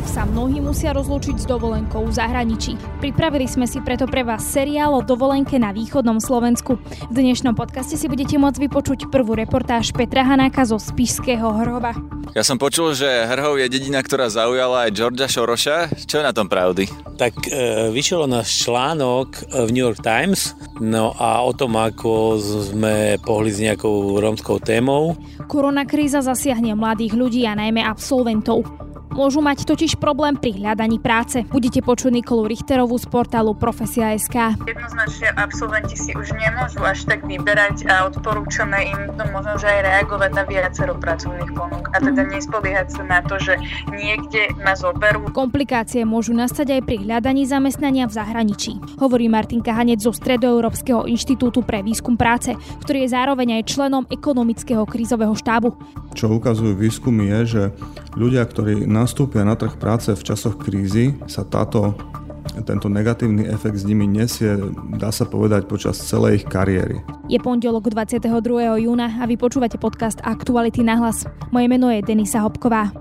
[0.00, 2.72] Rok sa mnohí musia rozlúčiť s dovolenkou v zahraničí.
[3.04, 6.80] Pripravili sme si preto pre vás seriál o dovolenke na východnom Slovensku.
[7.12, 11.92] V dnešnom podcaste si budete môcť vypočuť prvú reportáž Petra Hanáka zo Spišského hroba.
[12.32, 15.92] Ja som počul, že Hrhov je dedina, ktorá zaujala aj Georgia Šoroša.
[16.08, 16.88] Čo je na tom pravdy?
[17.20, 23.20] Tak e, vyšiel náš článok v New York Times no a o tom, ako sme
[23.20, 25.12] pohli s nejakou rómskou témou.
[25.44, 28.64] Korona kríza zasiahne mladých ľudí a najmä absolventov.
[29.10, 31.42] Môžu mať totiž problém pri hľadaní práce.
[31.50, 34.54] Budete počuť Nikolu Richterovú z portálu Profesia.sk.
[34.62, 39.80] Jednoznačne absolventi si už nemôžu až tak vyberať a odporúčame im to možno, že aj
[39.82, 43.58] reagovať na viacero pracovných ponúk a teda nespoliehať sa na to, že
[43.90, 45.26] niekde ma zoberú.
[45.34, 51.66] Komplikácie môžu nastať aj pri hľadaní zamestnania v zahraničí, hovorí Martinka Hanec zo Stredoeurópskeho inštitútu
[51.66, 52.54] pre výskum práce,
[52.86, 55.74] ktorý je zároveň aj členom ekonomického krízového štábu.
[56.14, 57.62] Čo ukazujú výskumy je, že
[58.18, 61.96] ľudia, ktorí nastúpia na trh práce v časoch krízy, sa táto,
[62.68, 64.60] tento negatívny efekt s nimi nesie,
[65.00, 67.00] dá sa povedať, počas celej ich kariéry.
[67.32, 68.28] Je pondelok 22.
[68.84, 71.24] júna a vy počúvate podcast Aktuality na hlas.
[71.48, 72.92] Moje meno je Denisa Hopková.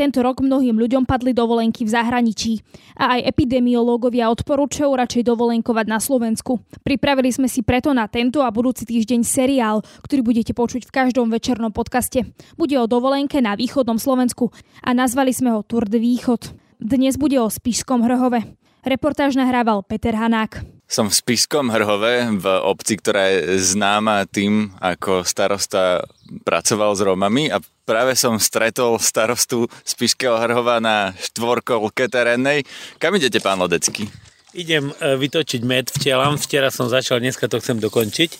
[0.00, 2.64] Tento rok mnohým ľuďom padli dovolenky v zahraničí
[2.96, 6.56] a aj epidemiológovia odporúčajú radšej dovolenkovať na Slovensku.
[6.80, 11.28] Pripravili sme si preto na tento a budúci týždeň seriál, ktorý budete počuť v každom
[11.28, 12.32] večernom podcaste.
[12.56, 14.48] Bude o dovolenke na východnom Slovensku
[14.80, 16.48] a nazvali sme ho Tour de Východ.
[16.80, 18.56] Dnes bude o Spišskom Hrhove.
[18.80, 20.64] Reportáž nahrával Peter Hanák.
[20.88, 26.08] Som v Spišskom Hrhove, v obci, ktorá je známa tým, ako starosta
[26.46, 32.62] pracoval s Romami a práve som stretol starostu Spišského Hrhova na štvorkolke terénnej.
[33.02, 34.06] Kam idete, pán Lodecký?
[34.50, 36.34] Idem e, vytočiť med včelám.
[36.38, 38.30] Včera som začal, dneska to chcem dokončiť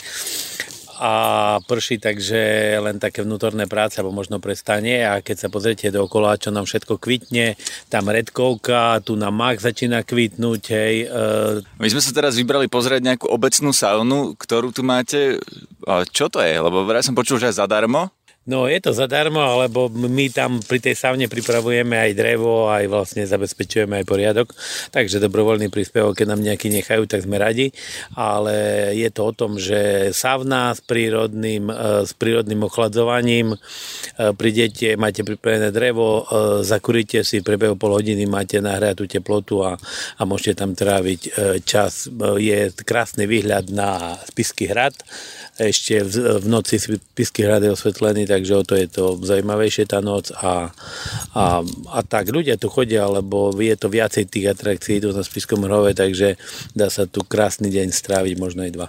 [1.00, 1.12] a
[1.64, 6.52] prší, takže len také vnútorné práce, alebo možno prestane a keď sa pozriete dookola, čo
[6.52, 7.56] nám všetko kvitne,
[7.88, 11.08] tam redkovka, tu na mak začína kvitnúť, hej.
[11.80, 15.40] My sme sa teraz vybrali pozrieť nejakú obecnú saunu, ktorú tu máte.
[16.12, 16.60] Čo to je?
[16.60, 18.12] Lebo ja som počul, že je zadarmo.
[18.50, 23.22] No je to zadarmo, alebo my tam pri tej savne pripravujeme aj drevo, aj vlastne
[23.22, 24.50] zabezpečujeme aj poriadok,
[24.90, 27.70] takže dobrovoľný príspevok, keď nám nejaký nechajú, tak sme radi,
[28.18, 33.56] ale je to o tom, že savna s prírodným, e, s prírodným ochladzovaním, e,
[34.34, 39.78] prídete, máte pripravené drevo, e, zakuríte si, prebehu pol hodiny máte nahriatú teplotu a,
[40.18, 41.20] a môžete tam tráviť
[41.62, 42.10] čas.
[42.40, 44.96] Je krásny výhľad na Spisky hrad,
[45.60, 50.00] ešte v, v noci Spisky hrad je osvetlený, takže o to je to zaujímavejšie tá
[50.00, 50.72] noc a,
[51.36, 51.44] a,
[51.92, 55.92] a tak ľudia tu chodia, lebo je to viacej tých atrakcií tu na Spiskom hrove,
[55.92, 56.40] takže
[56.72, 58.88] dá sa tu krásny deň stráviť, možno aj dva.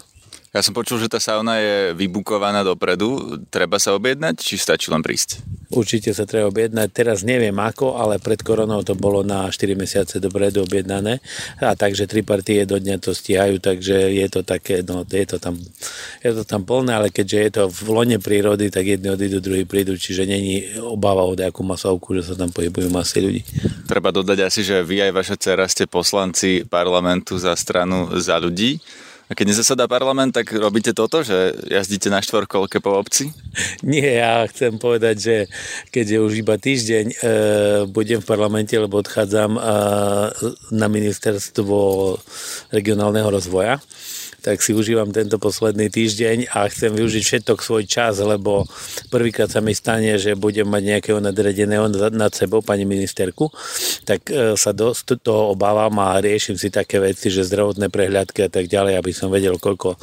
[0.52, 3.40] Ja som počul, že tá sauna je vybukovaná dopredu.
[3.48, 5.40] Treba sa objednať, či stačí len prísť?
[5.72, 6.92] Určite sa treba objednať.
[6.92, 11.24] Teraz neviem ako, ale pred koronou to bolo na 4 mesiace dopredu objednané.
[11.64, 15.40] A takže tri partie do dňa to stíhajú, takže je to také, no je to
[15.40, 15.56] tam,
[16.20, 19.64] je to tam plné, ale keďže je to v lone prírody, tak jedni odídu, druhí
[19.64, 23.42] prídu, čiže není obava o nejakú masovku, že sa tam pohybujú masy ľudí.
[23.88, 28.84] Treba dodať asi, že vy aj vaša dcera ste poslanci parlamentu za stranu za ľudí.
[29.32, 33.32] A keď nezasadá parlament, tak robíte toto, že jazdíte na štvorkolke po obci?
[33.80, 35.36] Nie, ja chcem povedať, že
[35.88, 37.16] keď je už iba týždeň, e,
[37.88, 39.62] budem v parlamente, lebo odchádzam e,
[40.76, 41.80] na ministerstvo
[42.76, 43.80] regionálneho rozvoja
[44.42, 48.66] tak si užívam tento posledný týždeň a chcem využiť všetok svoj čas, lebo
[49.14, 53.54] prvýkrát sa mi stane, že budem mať nejakého nadredeného nad sebou, pani ministerku,
[54.04, 58.50] tak e, sa dosť toho obávam a riešim si také veci, že zdravotné prehľadky a
[58.50, 59.96] tak ďalej, aby som vedel, koľko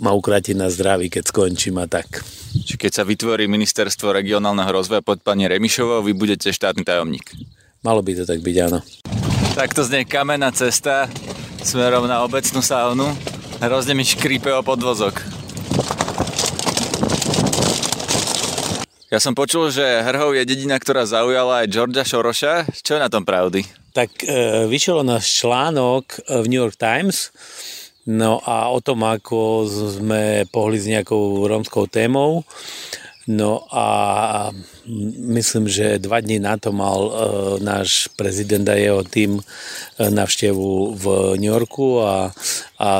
[0.00, 2.24] ma ukrátiť na zdraví, keď skončím a tak.
[2.66, 7.36] Čiže keď sa vytvorí ministerstvo regionálneho rozvoja pod pani Remišovou, vy budete štátny tajomník?
[7.84, 8.80] Malo by to tak byť, áno.
[9.56, 11.08] Takto znie kamenná cesta
[11.64, 13.12] smerom na obecnú saunu.
[13.60, 15.20] Hrozne mi škrípe o podvozok.
[19.12, 22.72] Ja som počul, že Hrhov je dedina, ktorá zaujala aj Georgia Šoroša.
[22.72, 23.68] Čo je na tom pravdy?
[23.92, 27.28] Tak e, vyšiel náš článok v New York Times
[28.08, 32.48] no a o tom, ako sme pohli s nejakou rómskou témou.
[33.30, 33.86] No a
[35.22, 37.12] myslím, že dva dní na to mal e,
[37.62, 39.42] náš prezident a jeho tým e,
[40.10, 41.04] navštevu v
[41.38, 42.34] New Yorku a,
[42.82, 42.90] a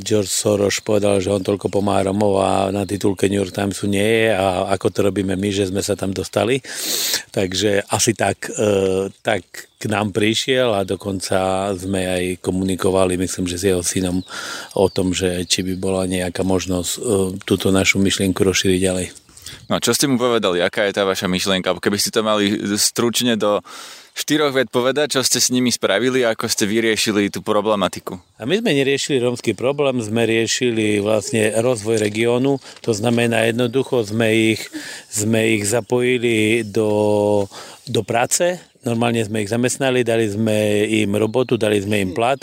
[0.00, 4.24] George Soros povedal, že on toľko pomáha Romov a na titulke New York Timesu nie
[4.24, 6.64] je a ako to robíme my, že sme sa tam dostali.
[7.28, 13.60] Takže asi tak, e, tak k nám prišiel a dokonca sme aj komunikovali, myslím, že
[13.60, 14.24] s jeho synom
[14.72, 17.00] o tom, že či by bola nejaká možnosť e,
[17.44, 19.23] túto našu myšlienku rozšíriť ďalej.
[19.70, 21.72] No čo ste mu povedali, aká je tá vaša myšlienka?
[21.80, 23.64] Keby ste to mali stručne do
[24.14, 28.14] štyroch ved povedať, čo ste s nimi spravili a ako ste vyriešili tú problematiku.
[28.38, 34.54] A my sme neriešili rómsky problém, sme riešili vlastne rozvoj regiónu, to znamená jednoducho sme
[34.54, 34.62] ich,
[35.10, 37.44] sme ich zapojili do,
[37.90, 42.38] do práce, normálne sme ich zamestnali, dali sme im robotu, dali sme im plat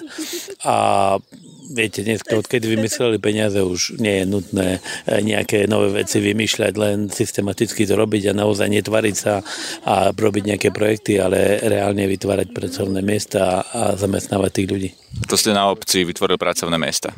[0.68, 1.16] a
[1.72, 7.08] viete, dnes, odkedy vymysleli peniaze, už nie je nutné eh, nejaké nové veci vymýšľať, len
[7.08, 9.40] systematicky to robiť a naozaj netvariť sa
[9.88, 14.90] a robiť nejaké projekty, ale reálne vytvárať pracovné miesta a zamestnávať tých ľudí.
[15.32, 17.16] To ste na obci vytvoril pracovné miesta.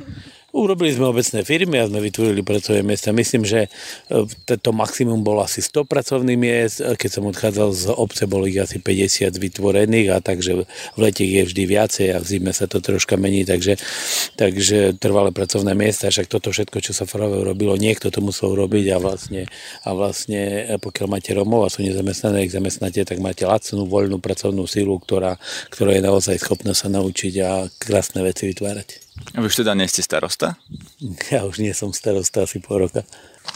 [0.53, 3.09] Urobili sme obecné firmy a sme vytvorili pracovné miesta.
[3.09, 3.73] Myslím, že
[4.05, 6.77] e, to maximum bolo asi 100 pracovných miest.
[6.77, 11.25] E, keď som odchádzal z obce, bolo ich asi 50 vytvorených a takže v lete
[11.25, 13.81] je vždy viacej a v zime sa to troška mení, takže,
[14.37, 16.13] takže trvalé pracovné miesta.
[16.13, 19.49] Však toto všetko, čo sa práve robilo, niekto to musel robiť a vlastne,
[19.81, 24.21] a vlastne e, pokiaľ máte Romov a sú nezamestnané, ich zamestnáte, tak máte lacnú, voľnú
[24.21, 25.41] pracovnú sílu, ktorá,
[25.73, 29.12] ktorá je naozaj schopná sa naučiť a krásne veci vytvárať.
[29.33, 30.57] A vy už teda nie ste starosta?
[31.29, 33.05] Ja už nie som starosta asi pol roka.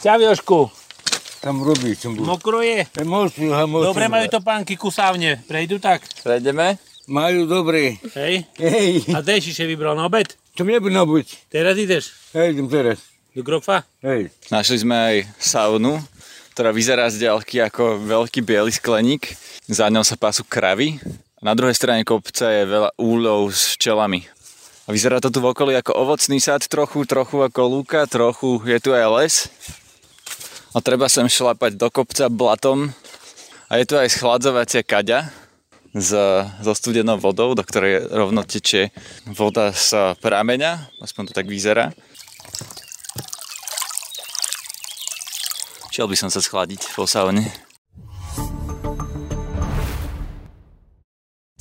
[0.01, 0.69] Čau Jošku.
[1.37, 2.25] Tam robí, čo budú.
[2.25, 2.85] Mokro je.
[3.05, 3.93] Mocu, ha, mocu.
[3.93, 5.37] Dobre majú to pánky kusávne.
[5.45, 6.01] Prejdu tak?
[6.25, 6.81] Prejdeme?
[7.07, 8.01] Majú dobre.
[8.17, 8.43] Hej.
[8.57, 9.13] Hej.
[9.13, 10.33] A Dešiše vybral na obed?
[10.57, 11.47] Čo mne by nabuť?
[11.53, 12.11] Teraz ideš?
[12.33, 12.99] Hej, idem teraz.
[13.37, 13.85] Do Grofa?
[14.01, 14.33] Hej.
[14.49, 16.01] Našli sme aj saunu,
[16.57, 19.37] ktorá vyzerá z ďalky ako veľký biely skleník.
[19.69, 20.97] Za ňou sa pasú kravy.
[21.37, 24.25] Na druhej strane kopca je veľa úľov s včelami.
[24.87, 28.79] A vyzerá to tu v okolí ako ovocný sad trochu, trochu ako lúka, trochu je
[28.79, 29.35] tu aj les.
[30.71, 32.95] A treba sem šlapať do kopca blatom.
[33.67, 35.27] A je tu aj schladzovacia kaďa
[35.91, 36.15] s,
[36.63, 38.95] so studenou vodou, do ktorej rovno tečie
[39.27, 41.91] voda z prameňa, aspoň to tak vyzerá.
[45.91, 47.66] Šiel by som sa schladiť po saune.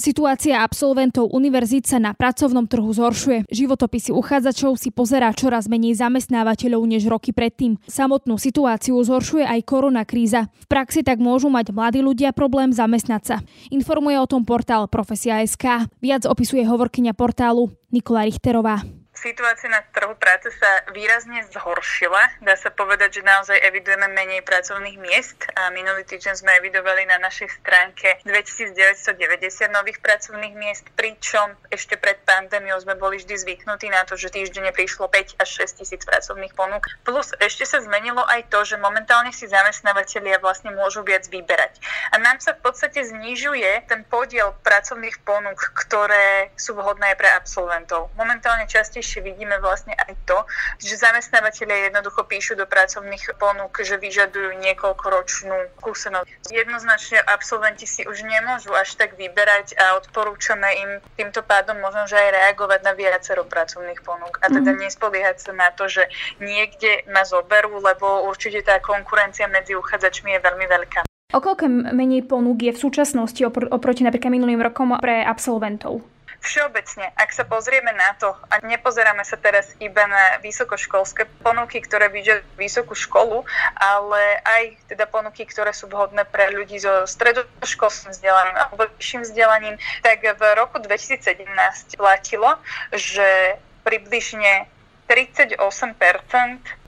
[0.06, 3.50] Situácia absolventov univerzít sa na pracovnom trhu zhoršuje.
[3.50, 7.74] Životopisy uchádzačov si pozerá čoraz menej zamestnávateľov než roky predtým.
[7.90, 10.46] Samotnú situáciu zhoršuje aj korona kríza.
[10.62, 13.36] V praxi tak môžu mať mladí ľudia problém zamestnať sa.
[13.74, 15.90] Informuje o tom portál Profesia.sk.
[15.98, 18.86] Viac opisuje hovorkyňa portálu Nikola Richterová.
[19.16, 22.44] Situácia na trhu práce sa výrazne zhoršila.
[22.44, 25.40] Dá sa povedať, že naozaj evidujeme menej pracovných miest.
[25.56, 32.20] A minulý týždeň sme evidovali na našej stránke 2990 nových pracovných miest, pričom ešte pred
[32.28, 36.52] pandémiou sme boli vždy zvyknutí na to, že týždenne prišlo 5 až 6 tisíc pracovných
[36.52, 36.84] ponúk.
[37.00, 41.80] Plus ešte sa zmenilo aj to, že momentálne si zamestnávateľia vlastne môžu viac vyberať.
[42.12, 48.12] A nám sa v podstate znižuje ten podiel pracovných ponúk, ktoré sú vhodné pre absolventov.
[48.20, 50.42] Momentálne častejšie častejšie vidíme vlastne aj to,
[50.82, 56.50] že zamestnávateľe jednoducho píšu do pracovných ponúk, že vyžadujú niekoľkoročnú skúsenosť.
[56.50, 62.18] Jednoznačne absolventi si už nemôžu až tak vyberať a odporúčame im týmto pádom možno, že
[62.18, 64.78] aj reagovať na viacero pracovných ponúk a teda mm.
[64.82, 66.10] nespoliehať sa na to, že
[66.42, 71.06] niekde ma zoberú, lebo určite tá konkurencia medzi uchádzačmi je veľmi veľká.
[71.34, 76.15] O koľko menej ponúk je v súčasnosti opr- oproti napríklad minulým rokom pre absolventov?
[76.40, 82.12] Všeobecne, ak sa pozrieme na to a nepozeráme sa teraz iba na vysokoškolské ponuky, ktoré
[82.12, 83.42] vyžadujú vysokú školu,
[83.76, 84.62] ale aj
[84.92, 90.42] teda ponuky, ktoré sú vhodné pre ľudí so stredoškolským vzdelaním alebo vyšším vzdelaním, tak v
[90.54, 92.60] roku 2017 platilo,
[92.92, 94.66] že približne
[95.06, 95.62] 38%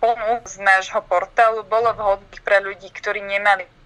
[0.03, 3.78] ponúk z nášho portálu bolo vhodných pre ľudí, ktorí nemali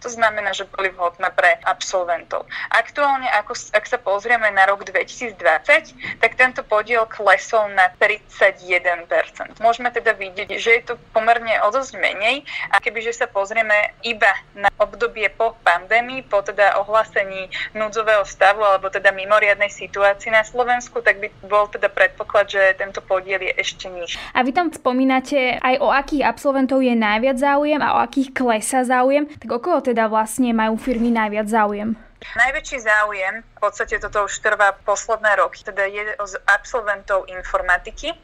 [0.00, 2.48] to znamená, že boli vhodné pre absolventov.
[2.72, 5.36] Aktuálne, ako, ak sa pozrieme na rok 2020,
[6.18, 9.60] tak tento podiel klesol na 31%.
[9.60, 14.32] Môžeme teda vidieť, že je to pomerne o dosť menej a kebyže sa pozrieme iba
[14.56, 21.04] na obdobie po pandémii, po teda ohlásení núdzového stavu alebo teda mimoriadnej situácii na Slovensku,
[21.04, 24.16] tak by bol teda predpoklad, že tento podiel je ešte nižší.
[24.32, 28.80] A vy tam spomínate aj o akých absolventov je najviac záujem a o akých klesa
[28.88, 29.28] záujem.
[29.28, 31.98] Tak o koho teda vlastne majú firmy najviac záujem?
[32.36, 38.16] Najväčší záujem v podstate toto už trvá posledné roky, teda je z absolventov informatiky.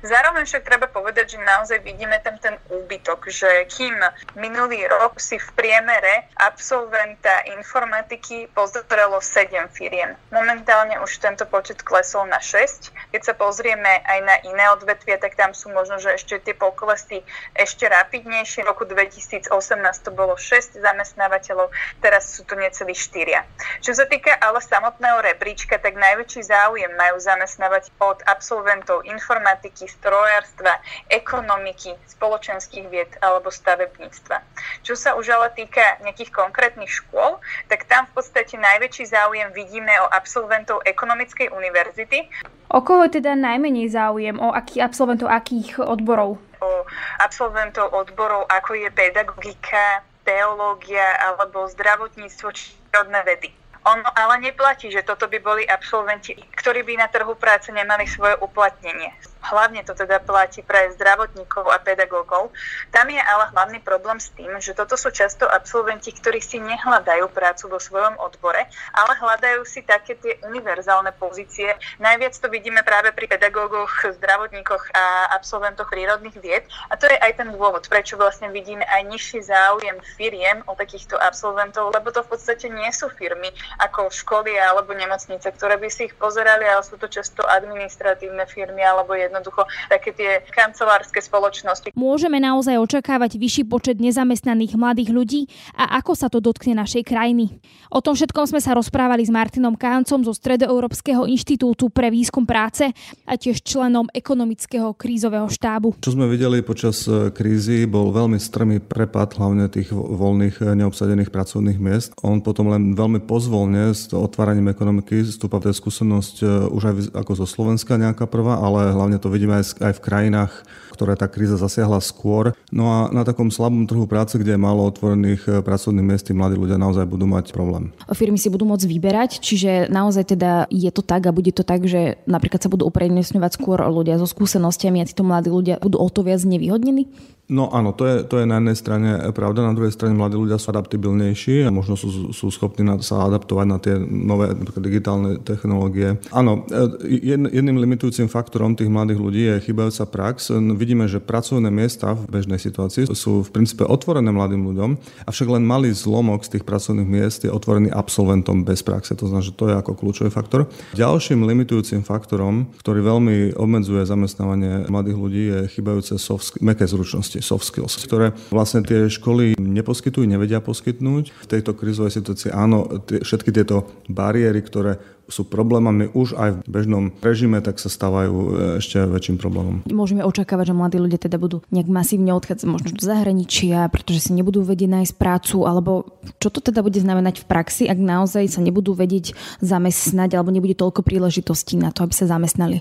[0.00, 3.92] Zároveň však treba povedať, že naozaj vidíme tam ten úbytok, že kým
[4.32, 10.16] minulý rok si v priemere absolventa informatiky pozrelo 7 firiem.
[10.32, 13.12] Momentálne už tento počet klesol na 6.
[13.12, 17.20] Keď sa pozrieme aj na iné odvetvia, tak tam sú možno, že ešte tie poklesy
[17.52, 18.64] ešte rapidnejšie.
[18.64, 19.52] V roku 2018
[20.00, 21.68] to bolo 6 zamestnávateľov,
[22.00, 23.84] teraz sú to necelí 4.
[23.84, 30.78] Čo sa týka ale samotného rebríčka, tak najväčší záujem majú zamestnávať od absolventov informatiky, strojárstva,
[31.10, 34.38] ekonomiky, spoločenských vied alebo stavebníctva.
[34.86, 39.90] Čo sa už ale týka nejakých konkrétnych škôl, tak tam v podstate najväčší záujem vidíme
[39.98, 42.30] o absolventov ekonomickej univerzity.
[42.70, 44.38] O koho je teda najmenej záujem?
[44.38, 46.38] O akých absolventov akých odborov?
[46.62, 46.70] O
[47.18, 53.50] absolventov odborov, ako je pedagogika, teológia alebo zdravotníctvo či prírodné vedy.
[53.88, 58.36] Ono ale neplatí, že toto by boli absolventi, ktorí by na trhu práce nemali svoje
[58.44, 59.08] uplatnenie
[59.42, 62.50] hlavne to teda platí pre zdravotníkov a pedagógov.
[62.90, 67.30] Tam je ale hlavný problém s tým, že toto sú často absolventi, ktorí si nehľadajú
[67.30, 71.74] prácu vo svojom odbore, ale hľadajú si také tie univerzálne pozície.
[72.02, 76.64] Najviac to vidíme práve pri pedagógoch, zdravotníkoch a absolventoch prírodných vied.
[76.90, 81.14] A to je aj ten dôvod, prečo vlastne vidíme aj nižší záujem firiem o takýchto
[81.18, 86.10] absolventov, lebo to v podstate nie sú firmy ako školy alebo nemocnice, ktoré by si
[86.10, 91.92] ich pozerali, ale sú to často administratívne firmy alebo je jednoducho také tie kancelárske spoločnosti.
[91.94, 95.40] Môžeme naozaj očakávať vyšší počet nezamestnaných mladých ľudí
[95.76, 97.60] a ako sa to dotkne našej krajiny.
[97.92, 102.88] O tom všetkom sme sa rozprávali s Martinom Káncom zo Stredoeurópskeho inštitútu pre výskum práce
[103.28, 106.00] a tiež členom ekonomického krízového štábu.
[106.00, 111.28] Čo sme videli počas e, krízy, bol veľmi strmý prepad hlavne tých voľných e, neobsadených
[111.28, 112.16] pracovných miest.
[112.24, 117.32] On potom len veľmi pozvolne s otváraním ekonomiky stúpa v skúsenosť e, už aj ako
[117.44, 120.52] zo Slovenska nejaká prvá, ale hlavne to vidíme aj, v krajinách,
[120.98, 122.50] ktoré tá kríza zasiahla skôr.
[122.74, 126.58] No a na takom slabom trhu práce, kde je málo otvorených eh, pracovných miest, mladí
[126.58, 127.94] ľudia naozaj budú mať problém.
[128.10, 131.86] Firmy si budú môcť vyberať, čiže naozaj teda je to tak a bude to tak,
[131.86, 136.08] že napríklad sa budú uprednostňovať skôr ľudia so skúsenostiami a títo mladí ľudia budú o
[136.10, 137.06] to viac nevyhodnení?
[137.48, 140.60] No áno, to je, to je na jednej strane pravda, na druhej strane mladí ľudia
[140.60, 146.20] sú adaptibilnejší a možno sú, sú schopní na, sa adaptovať na tie nové digitálne technológie.
[146.28, 147.08] Áno, e,
[147.48, 150.52] jedným limitujúcim faktorom tých mladých ľudí je chybajúca prax.
[150.76, 155.64] Vidíme, že pracovné miesta v bežnej situácii sú v princípe otvorené mladým ľuďom, avšak len
[155.64, 159.16] malý zlomok z tých pracovných miest je otvorený absolventom bez praxe.
[159.16, 160.68] To znamená, že to je ako kľúčový faktor.
[160.92, 167.66] Ďalším limitujúcim faktorom, ktorý veľmi obmedzuje zamestnávanie mladých ľudí, je chybajúce soft, meké zručnosti soft
[167.68, 171.24] skills, ktoré vlastne tie školy neposkytujú, nevedia poskytnúť.
[171.32, 176.60] V tejto krizovej situácii áno, tie, všetky tieto bariéry, ktoré sú problémami už aj v
[176.64, 178.48] bežnom režime, tak sa stávajú e,
[178.80, 179.84] ešte väčším problémom.
[179.92, 184.30] Môžeme očakávať, že mladí ľudia teda budú nejak masívne odchádzať možno do zahraničia, pretože si
[184.32, 188.64] nebudú vedieť nájsť prácu, alebo čo to teda bude znamenať v praxi, ak naozaj sa
[188.64, 192.80] nebudú vedieť zamestnať alebo nebude toľko príležitostí na to, aby sa zamestnali?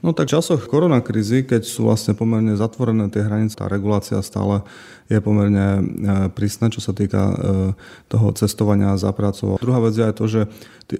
[0.00, 4.64] No tak v časoch koronakrízy, keď sú vlastne pomerne zatvorené tie hranice, tá regulácia stále
[5.06, 5.82] je pomerne e,
[6.34, 7.34] prísna, čo sa týka e,
[8.10, 9.54] toho cestovania za prácou.
[9.62, 10.40] Druhá vec je aj to, že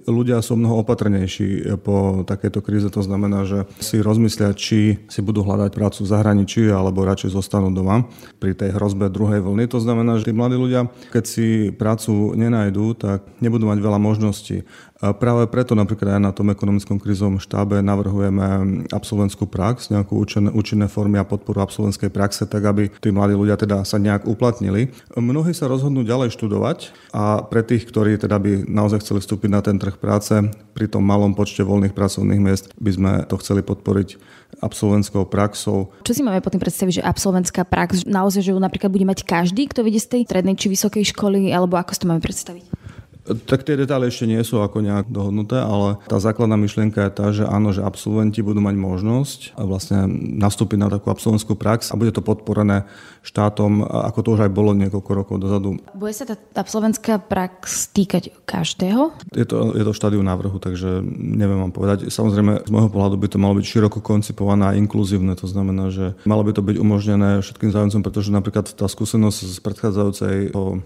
[0.07, 2.87] ľudia sú mnoho opatrnejší po takejto kríze.
[2.91, 7.71] To znamená, že si rozmyslia, či si budú hľadať prácu v zahraničí alebo radšej zostanú
[7.71, 8.07] doma
[8.39, 9.71] pri tej hrozbe druhej vlny.
[9.71, 14.67] To znamená, že tí mladí ľudia, keď si prácu nenajdú, tak nebudú mať veľa možností.
[14.97, 18.45] Práve preto napríklad aj na tom ekonomickom krizovom štábe navrhujeme
[18.89, 23.61] absolventskú prax, nejakú účinné, účinné formy a podporu absolventskej praxe, tak aby tí mladí ľudia
[23.61, 24.89] teda sa nejak uplatnili.
[25.13, 29.61] Mnohí sa rozhodnú ďalej študovať a pre tých, ktorí teda by naozaj chceli vstúpiť na
[29.61, 30.33] ten trh práce,
[30.73, 34.17] pri tom malom počte voľných pracovných miest by sme to chceli podporiť
[34.65, 35.93] absolventskou praxou.
[36.01, 39.69] Čo si máme potom predstaviť, že absolventská prax, naozaj, že ju napríklad bude mať každý,
[39.69, 42.86] kto vidie z tej strednej či vysokej školy, alebo ako si to máme predstaviť?
[43.27, 47.25] Tak tie detaily ešte nie sú ako nejak dohodnuté, ale tá základná myšlienka je tá,
[47.35, 50.07] že áno, že absolventi budú mať možnosť vlastne
[50.37, 52.85] nastúpiť na takú absolventskú prax a bude to podporené
[53.25, 55.81] štátom, ako to už aj bolo niekoľko rokov dozadu.
[55.91, 59.11] Bude sa tá absolventská prax týkať každého?
[59.35, 62.07] Je to, je to štádiu návrhu, takže neviem vám povedať.
[62.07, 66.15] Samozrejme, z môjho pohľadu by to malo byť široko koncipované a inkluzívne, to znamená, že
[66.23, 70.35] malo by to byť umožnené všetkým záujemcom, pretože napríklad tá skúsenosť z predchádzajúcej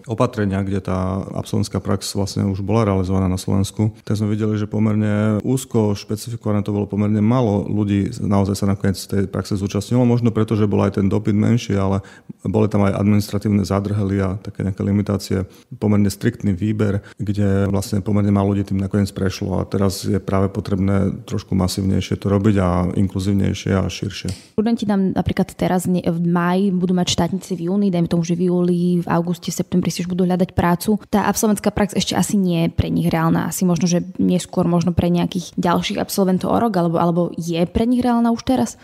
[0.08, 4.56] opatrenia, kde tá absolventská prax vlastne vlastne už bola realizovaná na Slovensku, tak sme videli,
[4.56, 10.08] že pomerne úzko špecifikované to bolo pomerne málo ľudí naozaj sa nakoniec tej praxe zúčastnilo,
[10.08, 12.00] možno preto, že bol aj ten dopyt menší, ale
[12.48, 15.38] boli tam aj administratívne zádrhely a také nejaké limitácie,
[15.76, 20.48] pomerne striktný výber, kde vlastne pomerne málo ľudí tým nakoniec prešlo a teraz je práve
[20.48, 24.56] potrebné trošku masívnejšie to robiť a inkluzívnejšie a širšie.
[24.56, 28.48] Študenti nám napríklad teraz v máji budú mať štátnici v júni, dajme tomu, že v
[28.48, 30.96] júli, v auguste, v septembri si už budú hľadať prácu.
[31.12, 33.50] Tá absolventská prax ešte asi nie je pre nich reálna.
[33.50, 37.90] Asi možno, že neskôr možno pre nejakých ďalších absolventov o rok, alebo, alebo je pre
[37.90, 38.78] nich reálna už teraz?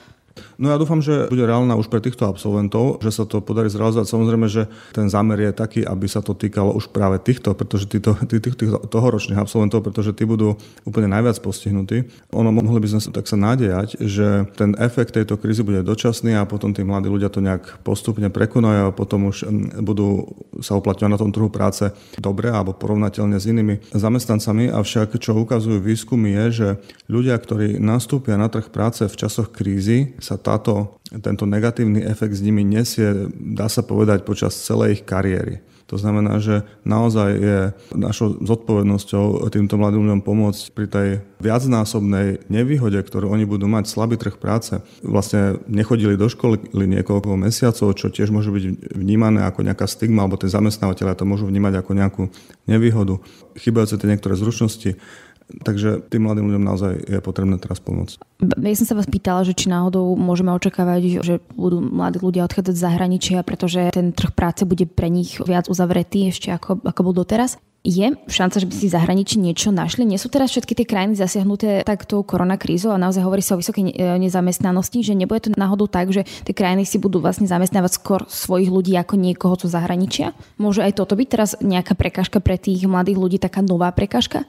[0.57, 4.07] No ja dúfam, že bude reálna už pre týchto absolventov, že sa to podarí zrealizovať.
[4.09, 8.17] Samozrejme, že ten zámer je taký, aby sa to týkalo už práve týchto, pretože týchto,
[8.29, 12.07] tých, tých, tých tohoročných absolventov, pretože tí budú úplne najviac postihnutí.
[12.33, 16.47] Ono mohli by sme tak sa nádejať, že ten efekt tejto krízy bude dočasný a
[16.49, 19.47] potom tí mladí ľudia to nejak postupne prekonajú a potom už
[19.81, 20.27] budú
[20.61, 24.69] sa uplatňovať na tom trhu práce dobre alebo porovnateľne s inými zamestnancami.
[24.73, 26.67] Avšak čo ukazujú výskumy je, že
[27.07, 32.43] ľudia, ktorí nastúpia na trh práce v časoch krízy, sa táto, tento negatívny efekt s
[32.43, 35.63] nimi nesie, dá sa povedať, počas celej ich kariéry.
[35.87, 37.59] To znamená, že naozaj je
[37.95, 44.19] našou zodpovednosťou týmto mladým ľuďom pomôcť pri tej viacnásobnej nevýhode, ktorú oni budú mať, slabý
[44.19, 44.83] trh práce.
[44.99, 50.35] Vlastne nechodili do školy niekoľko mesiacov, čo tiež môže byť vnímané ako nejaká stigma, alebo
[50.35, 52.23] tie zamestnávateľe to môžu vnímať ako nejakú
[52.67, 53.23] nevýhodu.
[53.55, 54.99] Chybajúce tie niektoré zručnosti
[55.47, 58.19] Takže tým mladým ľuďom naozaj je potrebné teraz pomôcť.
[58.43, 62.75] Ja som sa vás pýtala, že či náhodou môžeme očakávať, že budú mladí ľudia odchádzať
[62.75, 67.15] z zahraničia, pretože ten trh práce bude pre nich viac uzavretý ešte ako, ako bol
[67.15, 67.55] doteraz.
[67.87, 70.03] Je šanca, že by si zahraničí niečo našli?
[70.03, 73.95] Nie sú teraz všetky tie krajiny zasiahnuté takto koronakrízou a naozaj hovorí sa o vysokej
[74.19, 78.67] nezamestnanosti, že nebude to náhodou tak, že tie krajiny si budú vlastne zamestnávať skôr svojich
[78.67, 80.35] ľudí ako niekoho zo zahraničia?
[80.59, 84.43] Môže aj toto byť teraz nejaká prekážka pre tých mladých ľudí, taká nová prekážka?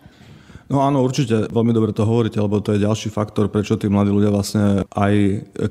[0.69, 4.13] No áno, určite veľmi dobre to hovoríte, lebo to je ďalší faktor, prečo tí mladí
[4.13, 5.15] ľudia vlastne aj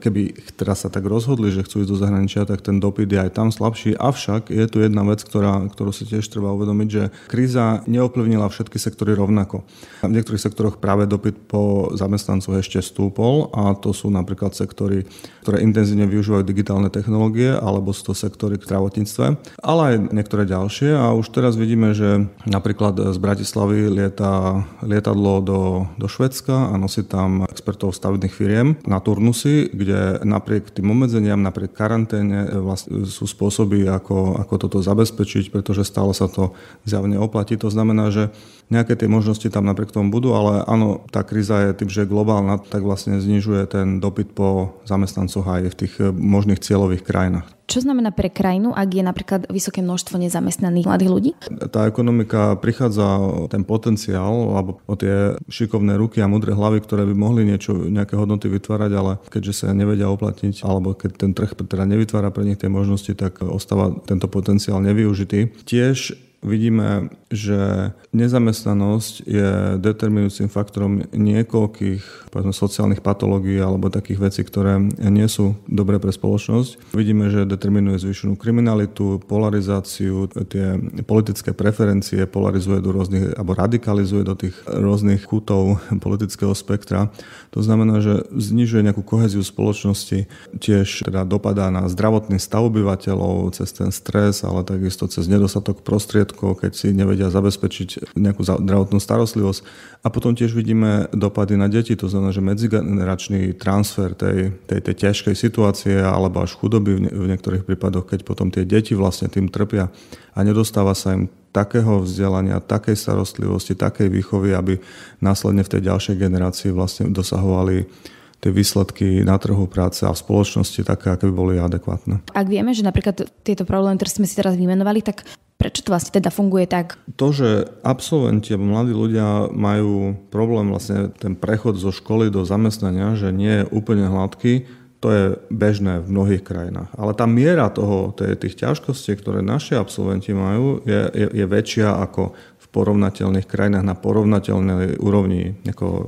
[0.02, 3.32] keby teraz sa tak rozhodli, že chcú ísť do zahraničia, tak ten dopyt je aj
[3.38, 3.94] tam slabší.
[3.94, 8.82] Avšak je tu jedna vec, ktorá, ktorú si tiež treba uvedomiť, že kríza neovplyvnila všetky
[8.82, 9.62] sektory rovnako.
[10.02, 15.06] V niektorých sektoroch práve dopyt po zamestnancoch ešte stúpol a to sú napríklad sektory,
[15.46, 19.26] ktoré intenzívne využívajú digitálne technológie alebo sú to sektory v zdravotníctve,
[19.62, 25.62] ale aj niektoré ďalšie a už teraz vidíme, že napríklad z Bratislavy lieta lietadlo do,
[26.00, 31.76] do Švedska a nosí tam expertov stavebných firiem na turnusy, kde napriek tým obmedzeniam, napriek
[31.76, 36.56] karanténe vlastne sú spôsoby, ako, ako toto zabezpečiť, pretože stále sa to
[36.88, 37.60] zjavne oplatí.
[37.60, 38.32] To znamená, že
[38.72, 42.12] nejaké tie možnosti tam napriek tomu budú, ale áno, tá kríza je tým, že je
[42.12, 47.57] globálna, tak vlastne znižuje ten dopyt po zamestnancoch aj v tých e, možných cieľových krajinách.
[47.68, 51.32] Čo znamená pre krajinu, ak je napríklad vysoké množstvo nezamestnaných mladých ľudí?
[51.68, 53.20] Tá ekonomika prichádza
[53.52, 58.16] ten potenciál alebo o tie šikovné ruky a mudré hlavy, ktoré by mohli niečo, nejaké
[58.16, 62.56] hodnoty vytvárať, ale keďže sa nevedia uplatniť alebo keď ten trh teda nevytvára pre nich
[62.56, 65.68] tie možnosti, tak ostáva tento potenciál nevyužitý.
[65.68, 69.50] Tiež vidíme, že nezamestnanosť je
[69.82, 76.94] determinujúcim faktorom niekoľkých povedzme, sociálnych patológií alebo takých vecí, ktoré nie sú dobré pre spoločnosť.
[76.96, 84.36] Vidíme, že determinuje zvýšenú kriminalitu, polarizáciu, tie politické preferencie polarizuje do rôznych, alebo radikalizuje do
[84.38, 87.10] tých rôznych kútov politického spektra.
[87.52, 90.30] To znamená, že znižuje nejakú koheziu spoločnosti,
[90.62, 96.27] tiež teda dopadá na zdravotný stav obyvateľov cez ten stres, ale takisto cez nedostatok prostriedkov,
[96.36, 99.62] keď si nevedia zabezpečiť nejakú zdravotnú starostlivosť.
[100.04, 104.96] A potom tiež vidíme dopady na deti, to znamená, že medzigeneračný transfer tej, tej, tej
[105.08, 109.30] ťažkej situácie alebo až chudoby v, ne, v niektorých prípadoch, keď potom tie deti vlastne
[109.30, 109.94] tým trpia
[110.34, 114.78] a nedostáva sa im takého vzdelania, takej starostlivosti, takej výchovy, aby
[115.24, 117.90] následne v tej ďalšej generácii vlastne dosahovali
[118.38, 122.22] tie výsledky na trhu práce a v spoločnosti také, aké by boli adekvátne.
[122.38, 125.26] Ak vieme, že napríklad tieto problémy, ktoré sme si teraz vymenovali, tak
[125.58, 127.02] Prečo to vlastne teda funguje tak?
[127.18, 133.18] To, že absolventi alebo mladí ľudia majú problém vlastne ten prechod zo školy do zamestnania,
[133.18, 136.90] že nie je úplne hladký, to je bežné v mnohých krajinách.
[136.98, 142.34] Ale tá miera toho, tých ťažkostí, ktoré naši absolventi majú, je, je, je väčšia ako
[142.34, 145.58] v porovnateľných krajinách na porovnateľnej úrovni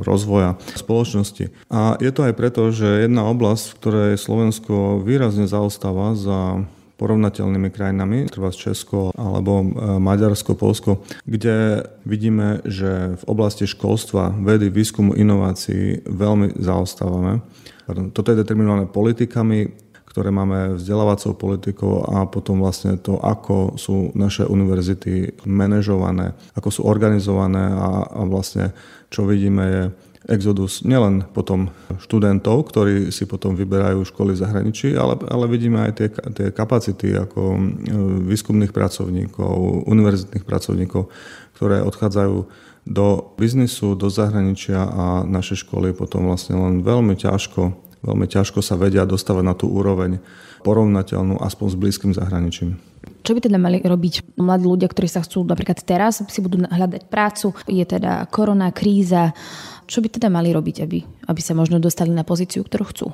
[0.01, 1.53] rozvoja spoločnosti.
[1.69, 6.65] A je to aj preto, že jedna oblasť, v ktorej Slovensko výrazne zaostáva za
[6.99, 9.65] porovnateľnými krajinami, treba Česko alebo e,
[10.03, 17.39] Maďarsko, Polsko, kde vidíme, že v oblasti školstva, vedy, výskumu, inovácií veľmi zaostávame.
[18.13, 24.43] Toto je determinované politikami, ktoré máme vzdelávacou politikou a potom vlastne to, ako sú naše
[24.43, 28.73] univerzity manažované, ako sú organizované a, a vlastne
[29.13, 29.83] čo vidíme je
[30.29, 35.91] exodus nielen potom študentov, ktorí si potom vyberajú školy v zahraničí, ale, ale vidíme aj
[35.97, 37.57] tie, tie kapacity ako
[38.29, 41.09] výskumných pracovníkov, univerzitných pracovníkov,
[41.57, 42.37] ktoré odchádzajú
[42.87, 48.79] do biznisu, do zahraničia a naše školy potom vlastne len veľmi ťažko, veľmi ťažko sa
[48.79, 50.21] vedia dostávať na tú úroveň
[50.63, 52.79] porovnateľnú aspoň s blízkym zahraničím.
[53.23, 57.07] Čo by teda mali robiť mladí ľudia, ktorí sa chcú napríklad teraz, si budú hľadať
[57.07, 59.35] prácu, je teda korona, kríza,
[59.89, 63.07] čo by teda mali robiť, aby, aby sa možno dostali na pozíciu, ktorú chcú?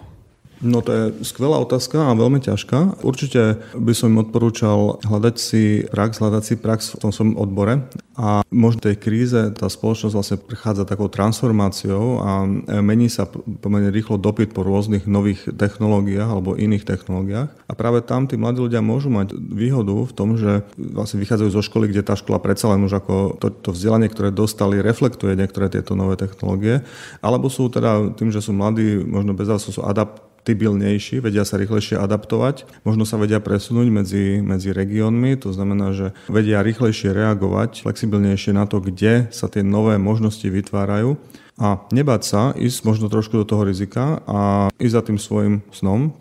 [0.64, 3.04] No to je skvelá otázka a veľmi ťažká.
[3.04, 7.84] Určite by som im odporúčal hľadať si prax, hľadať si prax v tom svojom odbore
[8.16, 12.48] a možno tej kríze tá spoločnosť vlastne prechádza takou transformáciou a
[12.80, 13.28] mení sa
[13.60, 17.52] pomerne rýchlo dopyt po rôznych nových technológiách alebo iných technológiách.
[17.68, 21.66] A práve tam tí mladí ľudia môžu mať výhodu v tom, že vlastne vychádzajú zo
[21.66, 25.68] školy, kde tá škola predsa len už ako to, to vzdelanie, ktoré dostali, reflektuje niektoré
[25.68, 26.88] tieto nové technológie,
[27.20, 31.98] alebo sú teda tým, že sú mladí, možno bez sú adapt flexibilnejší, vedia sa rýchlejšie
[31.98, 38.54] adaptovať, možno sa vedia presunúť medzi, medzi regiónmi, to znamená, že vedia rýchlejšie reagovať, flexibilnejšie
[38.54, 41.18] na to, kde sa tie nové možnosti vytvárajú.
[41.58, 46.14] A nebáť sa ísť možno trošku do toho rizika a ísť za tým svojim snom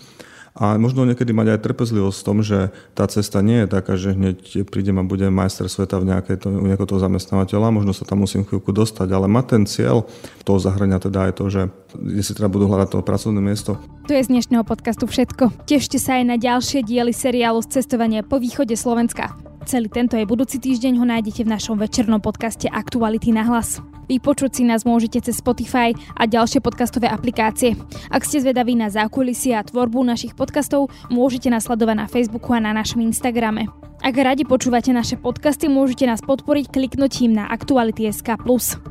[0.54, 4.14] a možno niekedy mať aj trpezlivosť v tom, že tá cesta nie je taká, že
[4.14, 6.06] hneď prídem a budem majster sveta v
[6.38, 10.06] to, u nejakého toho zamestnávateľa, možno sa tam musím chvíľku dostať, ale mať ten cieľ
[10.46, 11.62] toho zahrania teda aj to, že
[11.98, 13.82] kde si teda budú hľadať to pracovné miesto.
[14.06, 15.66] To je z dnešného podcastu všetko.
[15.66, 19.34] Tešte sa aj na ďalšie diely seriálu z cestovania po východe Slovenska.
[19.66, 23.82] Celý tento aj budúci týždeň ho nájdete v našom večernom podcaste Aktuality na hlas.
[24.04, 27.76] Vypočuť si nás môžete cez Spotify a ďalšie podcastové aplikácie.
[28.12, 32.60] Ak ste zvedaví na zákulisie a tvorbu našich podcastov, môžete nás sledovať na Facebooku a
[32.60, 33.68] na našom Instagrame.
[34.04, 38.36] Ak radi počúvate naše podcasty, môžete nás podporiť kliknutím na Aktuality.sk+.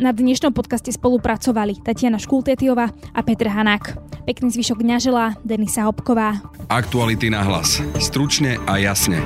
[0.02, 3.94] Na dnešnom podcaste spolupracovali Tatiana Škultetiova a Petr Hanák.
[4.26, 6.42] Pekný zvyšok dňa želá Denisa Hopková.
[6.66, 7.78] Aktuality na hlas.
[8.02, 9.22] Stručne a jasne.